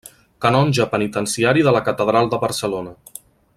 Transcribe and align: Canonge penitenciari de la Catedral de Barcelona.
Canonge 0.45 0.87
penitenciari 0.93 1.67
de 1.69 1.75
la 1.77 1.83
Catedral 1.91 2.33
de 2.33 2.41
Barcelona. 2.47 2.97